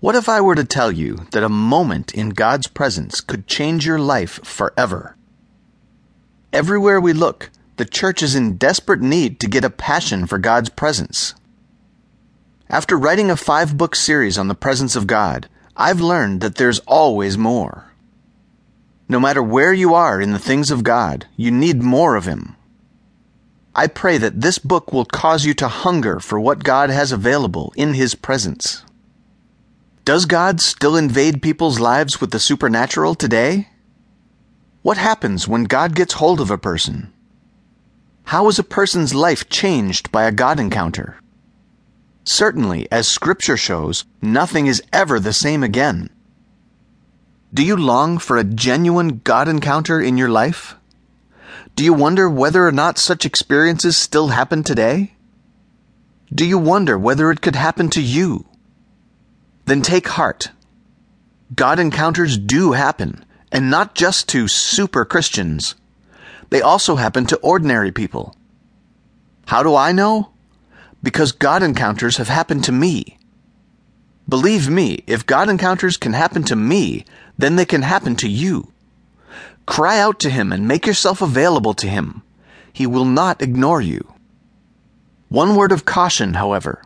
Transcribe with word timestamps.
What 0.00 0.14
if 0.14 0.28
I 0.28 0.40
were 0.40 0.54
to 0.54 0.64
tell 0.64 0.92
you 0.92 1.26
that 1.32 1.42
a 1.42 1.48
moment 1.48 2.14
in 2.14 2.28
God's 2.28 2.68
presence 2.68 3.20
could 3.20 3.48
change 3.48 3.84
your 3.84 3.98
life 3.98 4.38
forever? 4.44 5.16
Everywhere 6.52 7.00
we 7.00 7.12
look, 7.12 7.50
the 7.78 7.84
church 7.84 8.22
is 8.22 8.36
in 8.36 8.58
desperate 8.58 9.00
need 9.00 9.40
to 9.40 9.48
get 9.48 9.64
a 9.64 9.70
passion 9.70 10.28
for 10.28 10.38
God's 10.38 10.68
presence. 10.68 11.34
After 12.70 12.96
writing 12.96 13.28
a 13.28 13.36
five 13.36 13.76
book 13.76 13.96
series 13.96 14.38
on 14.38 14.46
the 14.46 14.54
presence 14.54 14.94
of 14.94 15.08
God, 15.08 15.48
I've 15.76 16.00
learned 16.00 16.42
that 16.42 16.54
there's 16.54 16.78
always 16.80 17.36
more. 17.36 17.92
No 19.08 19.18
matter 19.18 19.42
where 19.42 19.72
you 19.72 19.94
are 19.94 20.20
in 20.20 20.30
the 20.30 20.38
things 20.38 20.70
of 20.70 20.84
God, 20.84 21.26
you 21.36 21.50
need 21.50 21.82
more 21.82 22.14
of 22.14 22.24
Him. 22.24 22.54
I 23.74 23.88
pray 23.88 24.16
that 24.18 24.42
this 24.42 24.58
book 24.58 24.92
will 24.92 25.04
cause 25.04 25.44
you 25.44 25.54
to 25.54 25.66
hunger 25.66 26.20
for 26.20 26.38
what 26.38 26.62
God 26.62 26.88
has 26.88 27.10
available 27.10 27.72
in 27.74 27.94
His 27.94 28.14
presence. 28.14 28.84
Does 30.08 30.24
God 30.24 30.62
still 30.62 30.96
invade 30.96 31.42
people's 31.42 31.80
lives 31.80 32.18
with 32.18 32.30
the 32.30 32.40
supernatural 32.40 33.14
today? 33.14 33.68
What 34.80 34.96
happens 34.96 35.46
when 35.46 35.64
God 35.64 35.94
gets 35.94 36.14
hold 36.14 36.40
of 36.40 36.50
a 36.50 36.56
person? 36.56 37.12
How 38.24 38.48
is 38.48 38.58
a 38.58 38.62
person's 38.62 39.14
life 39.14 39.50
changed 39.50 40.10
by 40.10 40.24
a 40.24 40.32
God 40.32 40.58
encounter? 40.58 41.20
Certainly, 42.24 42.90
as 42.90 43.06
Scripture 43.06 43.58
shows, 43.58 44.06
nothing 44.22 44.66
is 44.66 44.82
ever 44.94 45.20
the 45.20 45.34
same 45.34 45.62
again. 45.62 46.08
Do 47.52 47.62
you 47.62 47.76
long 47.76 48.16
for 48.16 48.38
a 48.38 48.44
genuine 48.44 49.20
God 49.22 49.46
encounter 49.46 50.00
in 50.00 50.16
your 50.16 50.30
life? 50.30 50.76
Do 51.76 51.84
you 51.84 51.92
wonder 51.92 52.30
whether 52.30 52.66
or 52.66 52.72
not 52.72 52.96
such 52.96 53.26
experiences 53.26 53.98
still 53.98 54.28
happen 54.28 54.62
today? 54.62 55.12
Do 56.34 56.46
you 56.46 56.56
wonder 56.56 56.98
whether 56.98 57.30
it 57.30 57.42
could 57.42 57.56
happen 57.56 57.90
to 57.90 58.00
you? 58.00 58.47
Then 59.68 59.82
take 59.82 60.08
heart. 60.08 60.50
God 61.54 61.78
encounters 61.78 62.38
do 62.38 62.72
happen, 62.72 63.22
and 63.52 63.70
not 63.70 63.94
just 63.94 64.26
to 64.30 64.48
super 64.48 65.04
Christians. 65.04 65.74
They 66.48 66.62
also 66.62 66.96
happen 66.96 67.26
to 67.26 67.36
ordinary 67.40 67.92
people. 67.92 68.34
How 69.44 69.62
do 69.62 69.76
I 69.76 69.92
know? 69.92 70.30
Because 71.02 71.32
God 71.32 71.62
encounters 71.62 72.16
have 72.16 72.28
happened 72.28 72.64
to 72.64 72.72
me. 72.72 73.18
Believe 74.26 74.70
me, 74.70 75.04
if 75.06 75.26
God 75.26 75.50
encounters 75.50 75.98
can 75.98 76.14
happen 76.14 76.44
to 76.44 76.56
me, 76.56 77.04
then 77.36 77.56
they 77.56 77.66
can 77.66 77.82
happen 77.82 78.16
to 78.16 78.28
you. 78.28 78.72
Cry 79.66 79.98
out 79.98 80.18
to 80.20 80.30
Him 80.30 80.50
and 80.50 80.66
make 80.66 80.86
yourself 80.86 81.20
available 81.20 81.74
to 81.74 81.86
Him. 81.86 82.22
He 82.72 82.86
will 82.86 83.04
not 83.04 83.42
ignore 83.42 83.82
you. 83.82 84.14
One 85.28 85.56
word 85.56 85.72
of 85.72 85.84
caution, 85.84 86.32
however. 86.32 86.80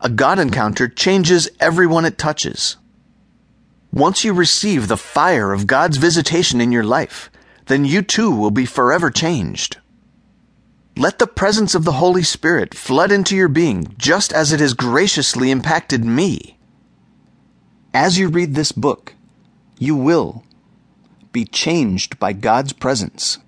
A 0.00 0.08
God 0.08 0.38
encounter 0.38 0.86
changes 0.86 1.48
everyone 1.58 2.04
it 2.04 2.18
touches. 2.18 2.76
Once 3.92 4.22
you 4.22 4.32
receive 4.32 4.86
the 4.86 4.96
fire 4.96 5.52
of 5.52 5.66
God's 5.66 5.96
visitation 5.96 6.60
in 6.60 6.70
your 6.70 6.84
life, 6.84 7.30
then 7.66 7.84
you 7.84 8.02
too 8.02 8.30
will 8.30 8.52
be 8.52 8.64
forever 8.64 9.10
changed. 9.10 9.78
Let 10.96 11.18
the 11.18 11.26
presence 11.26 11.74
of 11.74 11.84
the 11.84 11.92
Holy 11.92 12.22
Spirit 12.22 12.74
flood 12.74 13.10
into 13.10 13.34
your 13.34 13.48
being 13.48 13.94
just 13.98 14.32
as 14.32 14.52
it 14.52 14.60
has 14.60 14.74
graciously 14.74 15.50
impacted 15.50 16.04
me. 16.04 16.58
As 17.92 18.18
you 18.18 18.28
read 18.28 18.54
this 18.54 18.72
book, 18.72 19.14
you 19.78 19.96
will 19.96 20.44
be 21.32 21.44
changed 21.44 22.18
by 22.18 22.32
God's 22.32 22.72
presence. 22.72 23.38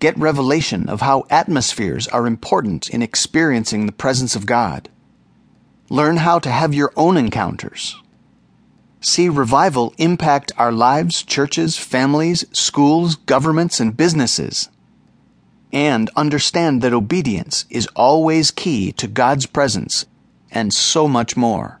Get 0.00 0.18
revelation 0.18 0.88
of 0.88 1.00
how 1.00 1.24
atmospheres 1.30 2.08
are 2.08 2.26
important 2.26 2.90
in 2.90 3.00
experiencing 3.00 3.86
the 3.86 3.92
presence 3.92 4.36
of 4.36 4.44
God. 4.44 4.90
Learn 5.90 6.16
how 6.18 6.38
to 6.38 6.50
have 6.50 6.72
your 6.72 6.92
own 6.96 7.16
encounters. 7.16 7.96
See 9.00 9.28
revival 9.28 9.92
impact 9.98 10.50
our 10.56 10.72
lives, 10.72 11.22
churches, 11.22 11.76
families, 11.76 12.46
schools, 12.52 13.16
governments, 13.16 13.80
and 13.80 13.94
businesses. 13.94 14.70
And 15.72 16.08
understand 16.16 16.80
that 16.80 16.94
obedience 16.94 17.66
is 17.68 17.86
always 17.88 18.50
key 18.50 18.92
to 18.92 19.06
God's 19.06 19.44
presence 19.44 20.06
and 20.50 20.72
so 20.72 21.06
much 21.06 21.36
more. 21.36 21.80